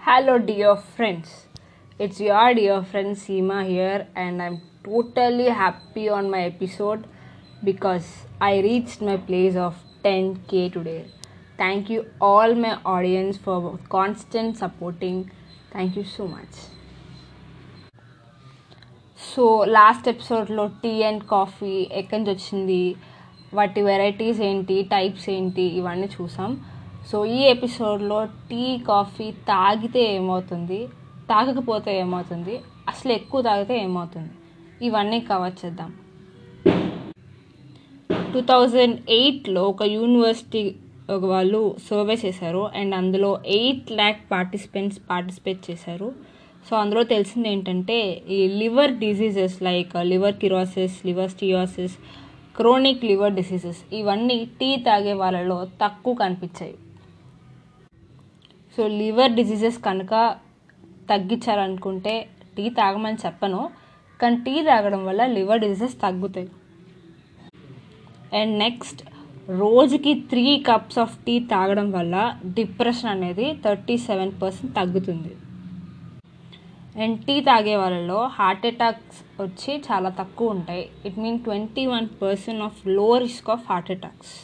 Hello, 0.00 0.38
dear 0.38 0.76
friends. 0.76 1.46
It's 1.98 2.20
your 2.20 2.52
dear 2.54 2.82
friend 2.82 3.16
Seema 3.16 3.66
here, 3.66 4.06
and 4.14 4.42
I'm 4.42 4.60
totally 4.84 5.48
happy 5.50 6.08
on 6.08 6.30
my 6.30 6.42
episode 6.42 7.06
because 7.64 8.06
I 8.40 8.60
reached 8.60 9.00
my 9.00 9.16
place 9.16 9.56
of 9.56 9.74
10k 10.04 10.70
today. 10.70 11.06
Thank 11.58 11.88
you, 11.88 12.04
all 12.20 12.54
my 12.54 12.78
audience, 12.84 13.38
for 13.38 13.78
constant 13.88 14.58
supporting. 14.58 15.30
Thank 15.72 15.96
you 15.96 16.04
so 16.16 16.28
much. 16.28 16.54
So 19.30 19.42
last 19.76 20.06
ఎపిసోడ్లో 20.12 20.62
tea 20.82 20.92
and 21.08 21.24
coffee 21.32 21.72
ఎక్కడి 22.00 22.18
నుంచి 22.20 22.32
వచ్చింది 22.34 22.82
వాటి 23.58 23.80
varieties 23.88 24.40
ఏంటి 24.48 24.76
types 24.94 25.26
ఏంటి 25.34 25.64
ఇవన్నీ 25.80 26.08
చూసాం 26.14 26.52
so 27.08 27.18
ఈ 27.26 27.40
ఎపిసోడ్లో 27.54 28.24
టీ 28.50 28.64
కాఫీ 28.88 29.30
తాగితే 29.30 30.02
ఏమవుతుంది? 30.14 30.88
తాగకపోతే 31.30 31.98
ఏమవుతుంది? 31.98 32.54
అసలు 32.88 33.12
ఎక్కువ 33.12 33.40
తాగితే 33.42 33.82
ఏమవుతుంది? 33.82 34.30
ఇవన్నీ 34.86 35.20
కవర్ 35.20 35.56
చేద్దాం. 35.62 35.90
టూ 38.34 38.40
థౌజండ్ 38.40 39.10
ఎయిట్లో 39.10 39.62
ఒక 39.62 39.82
యూనివర్సిటీ 39.82 40.74
వాళ్ళు 41.10 41.76
సర్వే 41.90 42.16
చేశారు 42.24 42.62
అండ్ 42.80 42.94
అందులో 42.94 43.40
ఎయిట్ 43.46 43.92
ల్యాక్ 43.92 44.20
పార్టిసిపెంట్స్ 44.32 45.00
పార్టిసిపేట్ 45.10 45.70
చేశారు. 45.70 46.08
సో 46.70 46.76
అందులో 46.76 47.02
తెలిసింది 47.02 47.48
ఏంటంటే 47.48 48.22
ఈ 48.30 48.48
liver 48.48 48.92
diseases 48.92 49.62
like 49.62 49.96
liver 50.12 50.34
cirrhosis 50.34 51.06
liver 51.06 51.30
steatosis 51.30 51.96
chronic 52.56 53.04
liver 53.04 53.32
diseases 53.32 53.94
ఇవన్నీ 53.94 54.38
టీ 54.60 54.76
తాగే 54.76 55.12
వాళ్ళలో 55.12 55.58
తక్కువ 55.82 56.14
కనిపించాయి. 56.14 56.74
సో 58.74 58.82
లివర్ 59.00 59.36
డిసీజెస్ 59.38 59.78
కనుక 59.88 60.14
తగ్గించాలనుకుంటే 61.10 62.14
టీ 62.56 62.64
తాగమని 62.78 63.18
చెప్పను 63.24 63.60
కానీ 64.20 64.36
టీ 64.46 64.54
తాగడం 64.68 65.02
వల్ల 65.08 65.22
లివర్ 65.36 65.62
డిసీజెస్ 65.64 65.96
తగ్గుతాయి. 66.04 66.48
అండ్ 68.38 68.52
నెక్స్ట్ 68.64 69.00
రోజుకి 69.60 70.12
త్రీ 70.30 70.46
కప్స్ 70.68 70.98
ఆఫ్ 71.04 71.14
టీ 71.26 71.34
తాగడం 71.52 71.88
వల్ల 71.98 72.16
డిప్రెషన్ 72.58 73.12
అనేది 73.14 73.46
థర్టీ 73.64 73.96
సెవెన్ 74.08 74.32
పర్సెంట్ 74.42 74.72
తగ్గుతుంది. 74.78 75.32
అండ్ 77.02 77.16
టీ 77.26 77.36
తాగే 77.48 77.74
వాళ్ళలో 77.80 78.20
హార్ట్ 78.36 78.66
అటాక్స్ 78.70 79.20
వచ్చి 79.42 79.72
చాలా 79.88 80.10
తక్కువ 80.20 80.54
ఉంటాయి. 80.56 80.84
It 81.08 81.18
mean 81.22 81.38
twenty 81.46 81.84
one 81.94 82.08
percent 82.22 82.64
of low 82.68 83.06
risk 83.24 83.50
of 83.54 83.66
heart 83.70 83.92
attacks. 83.96 84.34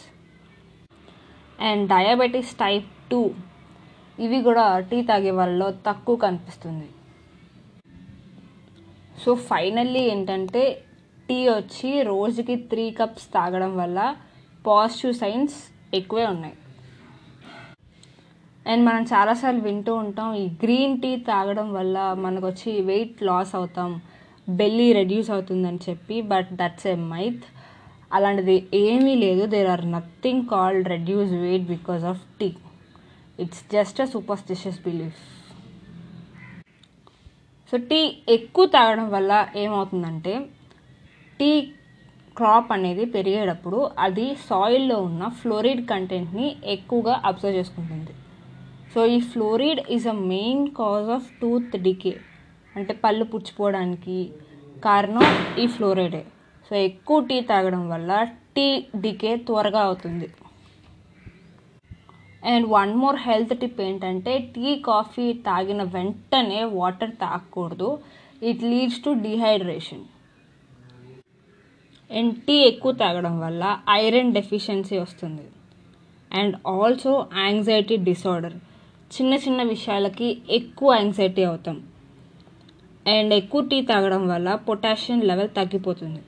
And 1.69 1.85
diabetes 1.95 2.55
type 2.65 2.89
two 3.13 3.21
ఇవి 4.25 4.39
కూడా 4.49 4.65
టీ 4.91 4.99
తాగే 5.09 5.33
వాళ్ళలో 5.39 5.69
తక్కువ 5.87 6.17
కనిపిస్తుంది. 6.27 6.89
సో 9.23 9.31
ఫైనల్లీ 9.49 10.03
ఏంటంటే 10.13 10.63
టీ 11.29 11.39
వచ్చి 11.49 11.91
రోజుకి 12.11 12.55
త్రీ 12.71 12.85
కప్స్ 12.99 13.27
తాగడం 13.37 13.73
వల్ల 13.81 14.01
పాజిటివ్ 14.69 15.15
సైన్స్ 15.23 15.57
ఎక్కువే 15.99 16.27
ఉన్నాయి. 16.35 16.57
అండ్ 18.73 18.83
మనం 18.89 19.03
చాలాసార్లు 19.13 19.63
వింటూ 19.67 19.93
ఉంటాం 20.05 20.29
ఈ 20.43 20.45
గ్రీన్ 20.63 20.97
టీ 21.03 21.11
తాగడం 21.31 21.69
వల్ల 21.79 21.99
మనకు 22.25 22.47
వచ్చి 22.51 22.73
వెయిట్ 22.91 23.19
లాస్ 23.29 23.53
అవుతాం 23.59 23.91
బెల్లీ 24.61 24.89
రెడ్యూస్ 24.99 25.31
అవుతుందని 25.35 25.81
చెప్పి 25.89 26.17
బట్ 26.33 26.51
దట్స్ 26.61 26.87
ఏ 26.93 26.95
మైత్. 27.13 27.47
అలాంటిది 28.17 28.57
ఏమీ 28.85 29.15
లేదు 29.25 29.45
there 29.55 29.71
are 29.75 29.85
nothing 29.97 30.45
called 30.55 30.89
reduce 30.95 31.35
weight 31.45 31.67
because 31.75 32.05
of 32.13 32.23
tea. 32.41 32.49
It's 33.45 33.65
just 33.75 33.99
a 34.05 34.07
superstitious 34.13 34.79
belief 34.87 35.23
so 37.71 37.77
tea 37.91 38.01
ఎక్కువ 38.37 38.67
తాగడం 38.77 39.07
వల్ల 39.15 39.33
ఏమవుతుందంటే 39.63 40.35
టీ 41.41 41.51
క్రాప్ 42.39 42.71
అనేది 42.77 43.05
పెరిగేటప్పుడు 43.15 43.79
అది 44.05 44.27
సాయిల్లో 44.49 44.97
ఉన్న 45.09 45.29
ఫ్లోరిడ్ 45.41 45.83
కంటెంట్ని 45.91 46.47
ఎక్కువగా 46.75 47.15
అబ్జర్వ్ 47.31 47.59
చేసుకుంటుంది. 47.59 48.13
సో 48.93 49.01
ఈ 49.17 49.19
fluoride 49.33 49.81
is 49.97 50.09
a 50.15 50.17
main 50.33 50.65
cause 50.81 51.09
of 51.17 51.29
tooth 51.41 51.77
decay 51.87 52.15
అంటే 52.79 52.95
పళ్ళు 53.05 53.25
పుచ్చిపోవడానికి 53.33 54.19
కారణం 54.87 55.27
ఈ 55.63 55.67
ఫ్లోరైడే 55.77 56.23
సో 56.67 56.75
ఎక్కువ 56.89 57.19
టీ 57.31 57.39
తాగడం 57.51 57.83
వల్ల 57.95 58.13
టీ 58.57 58.67
డికే 59.05 59.33
త్వరగా 59.49 59.83
అవుతుంది. 59.89 60.29
And 62.47 62.67
one 62.71 62.93
more 62.95 63.17
health 63.17 63.55
tip 63.61 63.81
ఏంటంటే 63.81 64.33
టీ 64.55 64.69
కాఫీ 64.89 65.33
తాగిన 65.33 65.83
వెంటనే 65.95 66.61
వాటర్ 66.79 67.15
తాగకూడదు. 67.23 67.91
It 68.43 68.63
leads 68.65 69.01
to 69.05 69.11
dehydration 69.27 70.05
and 72.11 72.35
tea 72.47 72.57
ఎక్కువ 72.71 72.93
తాగడం 72.93 73.41
వల్ల 73.41 73.63
ఐరన్ 73.91 74.33
డెఫిషియన్సీ 74.33 74.99
వస్తుంది. 74.99 75.47
అండ్ 76.31 76.55
ఆల్సో 76.67 77.13
యాంగ్జైటీ 77.45 77.97
డిసార్డర్ 78.11 78.57
చిన్న 79.17 79.35
చిన్న 79.35 79.61
విషయాలకి 79.63 80.29
ఎక్కువ 80.51 80.95
యాంగ్జైటీ 80.95 81.43
అవుతాం. 81.43 81.77
అండ్ 83.07 83.33
ఎక్కువ 83.35 83.61
టీ 83.71 83.79
తాగడం 83.91 84.23
వల్ల 84.29 84.55
పొటాషియం 84.69 85.21
లెవెల్ 85.21 85.51
తగ్గిపోతుంది. 85.57 86.23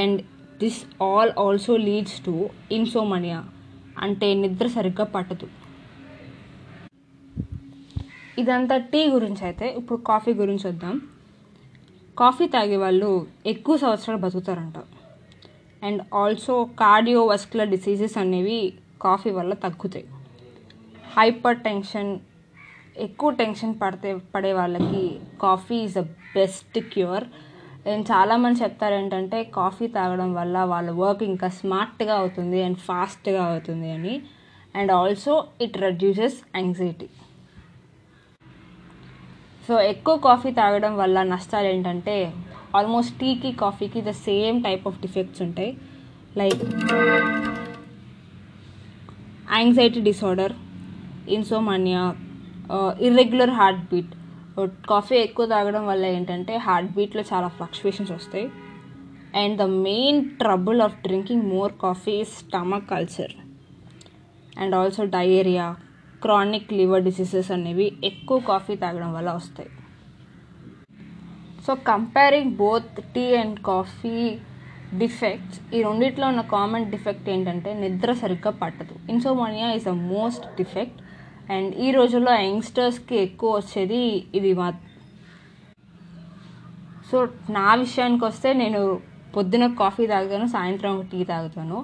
And 0.00 0.20
this 0.58 0.80
all 1.02 1.32
also 1.38 1.76
leads 1.88 2.18
to 2.26 2.34
insomnia 2.72 3.40
అంటే 4.02 4.34
నిద్ర 4.34 4.66
సరిగ్గా 4.66 5.04
పట్టదు. 5.04 5.48
ఇదంతా 8.38 8.76
టీ 8.76 9.06
గురించి 9.06 9.44
అయితే 9.44 9.66
ఇప్పుడు 9.78 9.98
కాఫీ 9.98 10.34
గురించి 10.34 10.68
వద్దాం. 10.68 11.00
కాఫీ 12.18 12.46
తాగే 12.48 12.76
వాళ్ళు 12.76 13.26
ఎక్కువ 13.46 13.76
సంవత్సరాలు 13.76 14.20
బతుకుతారంట. 14.20 14.78
అండ్ 15.86 16.02
ఆల్సో 16.14 16.64
కార్డియోవాస్కులర్ 16.64 17.68
డిసీజెస్ 17.68 18.18
అనేవి 18.18 18.74
కాఫీ 19.02 19.30
వల్ల 19.30 19.54
తగ్గుతాయి. 19.54 20.06
హైపర్ 21.16 21.58
టెన్షన్ 21.58 22.18
ఎక్కువ 22.96 23.30
టెన్షన్ 23.30 23.74
పడితే 23.82 24.20
పడే 24.34 24.52
వాళ్ళకి 24.52 25.20
coffee 25.40 25.76
is 25.76 25.94
the 25.94 26.02
best 26.36 26.78
cure. 26.78 27.24
And 27.92 28.04
చాలామంది 28.10 28.58
చెప్తారు 28.62 28.94
ఏంటంటే 29.00 29.38
కాఫీ 29.58 29.86
తాగడం 29.96 30.30
వల్ల 30.38 30.56
వాళ్ళ 30.72 30.90
వర్క్ 31.00 31.22
ఇంకా 31.32 31.48
స్మార్ట్గా 31.58 32.14
అవుతుంది 32.22 32.58
అండ్ 32.66 32.78
ఫాస్ట్గా 32.86 33.42
అవుతుంది 33.50 33.88
అని. 33.96 34.14
And 34.78 34.92
also 35.00 35.34
it 35.64 35.76
reduces 35.84 36.38
anxiety 36.56 37.08
so 39.66 39.74
ఎక్కువ 39.92 40.14
కాఫీ 40.28 40.50
తాగడం 40.60 40.94
వల్ల 41.02 41.16
నష్టాలు 41.32 41.68
ఏంటంటే 41.74 42.16
ఆల్మోస్ట్ 42.78 43.14
టీకి 43.20 43.50
కాఫీకి 43.62 44.00
the 44.08 44.12
same 44.26 44.56
type 44.66 44.84
of 44.88 44.98
defects 45.04 45.42
ఉంటాయి. 45.46 45.70
Like 46.40 46.62
anxiety 49.58 50.00
disorder 50.10 50.54
insomnia 51.36 52.02
irregular 53.08 53.54
heartbeat 53.90 54.12
coffee 54.90 55.16
ఎక్కువ 55.16 55.46
తాగడం 55.46 55.86
వల్ల 55.86 56.04
ఏంటంటే 56.06 56.56
హార్ట్ 56.56 56.90
బీట్లో 56.96 57.22
చాలా 57.32 57.48
ఫ్లక్చువేషన్స్ 57.48 58.12
వస్తాయి. 58.12 58.46
And 59.36 59.58
the 59.58 59.62
main 59.62 60.30
trouble 60.30 60.80
of 60.80 60.98
drinking 61.02 61.42
more 61.42 61.72
coffee 61.82 62.24
stomach 62.24 62.90
ulcer 62.90 63.34
and 64.58 64.74
also 64.74 65.04
diarrhoea 65.04 65.76
chronic 66.22 66.72
liver 66.72 67.02
diseases 67.02 67.50
అనేవి 67.52 67.92
ఎక్కువ 68.04 68.38
కాఫీ 68.38 68.76
తాగడం 68.76 69.12
వల్ల 69.14 69.30
వస్తాయి. 69.32 69.70
So 71.66 71.74
comparing 71.74 72.52
both 72.52 73.00
tea 73.14 73.34
and 73.34 73.60
coffee 73.60 74.16
defects 74.98 75.74
ఈ 75.74 75.82
రెండిట్లో 75.82 76.26
ఉన్న 76.26 76.40
కామన్ 76.40 76.90
డిఫెక్ట్ 76.90 77.28
ఏంటంటే 77.28 77.70
నిద్ర 77.74 78.12
సరిగ్గా 78.12 78.50
పట్టదు. 78.50 78.94
Insomnia 79.10 79.72
is 79.72 79.84
the 79.84 79.88
most 79.88 80.46
defect 80.56 81.00
and 81.54 81.70
ఈ 81.84 81.88
రోజుల్లో 81.90 82.34
యంగ్స్టర్స్కి 82.46 83.16
ఎక్కువ 83.16 83.50
వచ్చేది 83.56 84.02
ఇది 84.38 84.52
మా 84.60 84.68
సో 87.10 87.18
నా 87.56 87.74
విషయానికి 87.74 88.24
వస్తే 88.24 88.52
నేను 88.52 88.80
పొద్దున 89.34 89.64
కాఫీ 89.80 90.04
తాగుతాను 90.06 90.46
సాయంత్రం 90.46 90.94
టీ 91.12 91.20
తాగుతాను. 91.24 91.78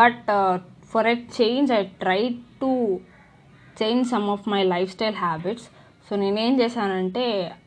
But 0.00 0.28
for 0.92 1.08
a 1.12 1.16
change 1.38 1.72
I 1.72 1.82
try 2.02 2.20
to 2.60 2.70
change 3.82 4.04
some 4.10 4.28
of 4.34 4.48
my 4.54 4.62
lifestyle 4.94 5.18
habits. 5.24 5.66
So 6.06 6.16
నేనేం 6.16 6.54
చేశానంటే 6.60 7.24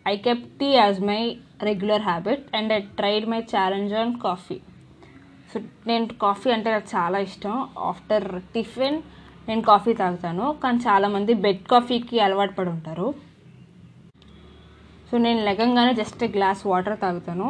I 0.08 0.16
kept 0.28 0.46
tea 0.60 0.70
as 0.76 1.00
my 1.12 1.22
regular 1.70 2.02
habit 2.02 2.56
and 2.58 2.74
I 2.74 2.80
tried 3.00 3.28
my 3.34 3.40
challenge 3.54 3.94
on 3.94 4.14
coffee. 4.26 4.58
So 5.52 5.60
నేను 5.88 6.06
coffee 6.26 6.50
అంటే 6.52 6.70
నాకు 6.72 6.90
చాలా 6.96 7.20
ఇష్టం. 7.20 7.56
After 7.92 8.28
tiffin 8.56 9.00
నేను 9.48 9.62
coffee 9.72 9.92
తాగుతాను 10.02 10.46
కానీ 10.64 10.80
చాలామంది 10.88 11.32
బెడ్ 11.46 11.64
కాఫీకి 11.72 12.16
అలవాటు 12.26 12.54
పడి 12.58 12.70
ఉంటారు. 12.76 13.08
సో 15.10 15.16
నేను 15.26 15.42
లెగంగానే 15.48 15.94
జస్ట్ 16.02 16.24
గ్లాస్ 16.36 16.62
వాటర్ 16.72 16.98
తాగుతాను. 17.06 17.50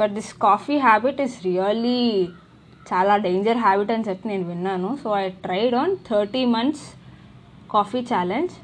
But 0.00 0.12
this 0.18 0.32
coffee 0.46 0.76
habit 0.86 1.22
is 1.24 1.36
really 1.46 2.00
చాలా 2.90 3.14
డేంజర్ 3.26 3.60
హ్యాబిట్ 3.64 3.92
అని 3.94 4.06
చెప్పి 4.08 4.24
నేను 4.32 4.44
విన్నాను. 4.52 4.90
So 5.02 5.08
I 5.22 5.24
tried 5.46 5.74
on 5.82 5.92
thirty 6.08 6.44
months 6.54 6.86
coffee 7.74 8.00
challenge 8.12 8.54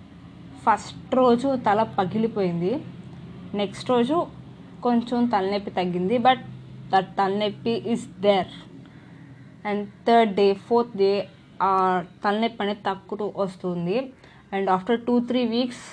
first 0.64 1.14
రోజు 1.20 1.48
తల 1.66 1.82
పగిలిపోయింది. 1.98 2.72
నెక్స్ట్ 3.60 3.90
రోజు 3.94 4.16
కొంచెం 4.86 5.20
తలనొప్పి 5.34 5.70
తగ్గింది 5.78 6.16
బట్ 6.26 6.42
దట్ 6.92 7.10
తలనొప్పి 7.18 7.74
is 7.94 8.06
there 8.26 8.52
and 9.70 9.84
third 10.06 10.32
day 10.40 10.46
fourth 10.68 10.94
day 11.02 11.12
తలనొప్పి 12.22 12.62
అనేది 12.64 12.82
తక్కువ 12.88 13.30
వస్తుంది. 13.42 13.96
And 14.54 14.68
after 14.76 15.00
two 15.08 15.14
three 15.30 15.40
weeks 15.54 15.86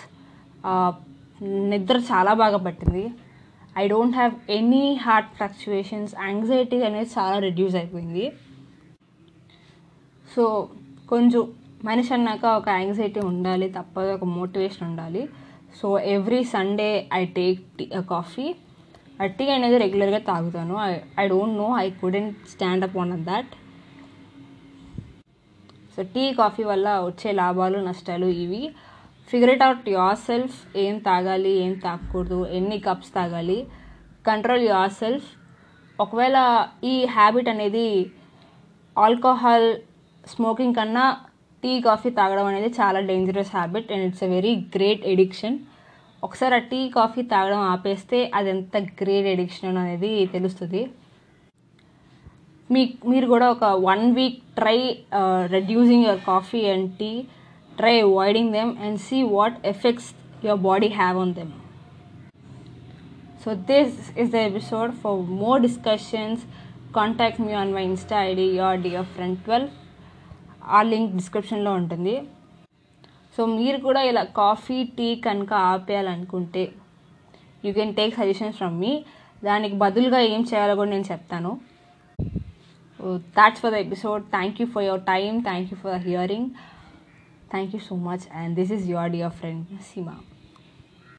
నిద్ర 1.72 1.98
చాలా 2.12 2.32
బాగా 2.42 2.60
పట్టింది. 2.68 3.06
I 3.82 3.84
don't 3.94 4.16
have 4.20 4.34
any 4.58 4.86
heart 5.06 5.30
fluctuations. 5.38 6.14
Anxiety 6.28 6.78
అనేది 6.88 7.10
చాలా 7.18 7.36
రెడ్యూస్ 7.48 7.76
అయిపోయింది. 7.82 8.26
సో 10.34 10.44
కొంచెం 11.12 11.44
మనిషి 11.90 12.12
అన్నాక 12.16 12.46
ఒక 12.60 12.70
యాంగ్జైటీ 12.80 13.22
ఉండాలి 13.32 13.68
తప్పదు 13.78 14.10
ఒక 14.18 14.26
మోటివేషన్ 14.38 14.86
ఉండాలి. 14.90 15.24
So 15.80 15.88
every 16.16 16.42
Sunday 16.56 16.90
I 17.20 17.24
take 17.38 17.62
tea 17.78 17.86
coffee. 18.14 18.48
ఆ 19.22 19.26
టీ 19.38 19.46
అనేది 19.58 19.78
రెగ్యులర్గా 19.84 20.20
తాగుతాను. 20.32 20.76
I 20.88 20.92
I 21.22 21.26
don't 21.34 21.58
know 21.62 21.68
I 21.84 21.88
couldn't 22.02 22.36
stand 22.54 22.86
up 22.88 22.98
on 23.04 23.14
that. 23.30 23.54
So 25.98 26.04
tea 26.16 26.24
coffee 26.40 26.64
వల్ల 26.72 26.88
వచ్చే 27.06 27.30
లాభాలు 27.40 27.78
నష్టాలు 27.86 28.28
ఇవి. 28.44 28.64
Figure 29.30 29.52
it 29.54 29.64
out 29.68 29.88
your 29.94 30.20
self 30.26 30.58
ఏం 30.84 30.96
తాగాలి 31.08 31.54
ఏం 31.64 31.74
తాగకూడదు 31.86 32.40
ఎన్ని 32.58 32.78
కప్స్ 32.88 33.12
తాగాలి. 33.16 33.58
కంట్రోల్ 34.28 34.64
యువర్ 34.68 34.94
సెల్ఫ్ 35.00 35.30
ఒకవేళ 36.00 36.38
ఈ 36.84 36.94
హ్యాబిట్ 37.16 37.50
అనేది 37.54 37.88
ఆల్కహాల్ 38.96 39.68
స్మోకింగ్ 40.34 40.78
కన్నా 40.80 41.06
టీ 41.64 41.74
కాఫీ 41.88 42.10
తాగడం 42.20 42.48
అనేది 42.52 42.70
చాలా 42.80 43.00
dangerous 43.10 43.52
habit 43.58 43.92
and 43.94 44.06
it's 44.08 44.24
a 44.28 44.30
very 44.36 44.54
great 44.76 45.04
addiction 45.14 45.58
ఒకసారి 46.24 46.56
ఆ 46.60 46.64
టీ 46.72 46.82
కాఫీ 46.98 47.22
తాగడం 47.34 47.62
ఆపేస్తే 47.74 48.20
అది 48.38 48.50
ఎంత 48.56 48.78
గ్రేట్ 49.02 49.28
ఎడిక్షన్ 49.34 49.78
అనేది 49.84 50.12
తెలుస్తుంది. 50.36 50.82
మీ 52.70 52.82
మీరు 53.12 53.28
కూడా 53.34 53.48
ఒక 53.56 53.66
one 53.90 54.06
week 54.18 54.40
try 54.58 54.80
reducing 55.56 56.06
your 56.08 56.24
coffee 56.32 56.62
and 56.72 56.90
tea 57.00 57.12
try 57.72 57.96
avoiding 58.08 58.52
them 58.58 58.72
and 58.86 59.00
see 59.08 59.18
what 59.36 59.58
effects 59.72 60.10
your 60.46 60.62
body 60.70 60.90
have 61.00 61.18
on 61.24 61.34
them 61.40 61.54
so 63.44 63.52
this 63.70 63.94
is 64.22 64.32
the 64.36 64.40
episode 64.50 64.94
for 65.02 65.20
more 65.42 65.62
discussions 65.68 66.44
contact 66.98 67.42
me 67.46 67.54
on 67.62 67.72
my 67.78 67.84
insta 67.92 68.18
ID 68.32 68.48
your 68.58 68.82
dear 68.86 69.08
friend 69.14 69.40
twelve 69.46 69.72
ఆ 70.78 70.82
link 70.92 71.14
డిస్క్రిప్షన్లో 71.20 71.72
ఉంటుంది. 71.82 72.16
So 73.36 73.42
మీరు 73.58 73.78
కూడా 73.88 74.02
ఇలా 74.10 74.24
coffee 74.42 74.78
tea 74.98 75.08
కనుక 75.28 75.52
ఆపేయాలనుకుంటే 75.72 76.64
you 77.66 77.72
can 77.80 77.96
take 78.00 78.14
suggestions 78.20 78.58
from 78.60 78.78
me 78.84 78.94
దానికి 79.44 79.76
బదులుగా 79.84 80.20
ఏం 80.34 80.42
చేయాలో 80.50 80.76
కూడా 80.80 80.90
నేను 80.96 81.08
చెప్తాను. 81.14 81.52
That's 83.34 83.60
for 83.60 83.70
the 83.72 83.80
episode. 83.80 84.26
Thank 84.32 84.60
you 84.60 84.68
for 84.68 84.82
your 84.82 85.00
time. 85.00 85.44
Thank 85.44 85.72
you 85.72 85.78
for 85.78 85.98
hearing. 85.98 86.56
Thank 87.52 87.74
you 87.74 87.80
so 87.80 87.96
much. 87.96 88.22
And 88.32 88.56
this 88.56 88.72
is 88.72 88.88
your 88.88 89.10
dear 89.10 89.30
friend 89.30 89.68
sima 89.82 90.18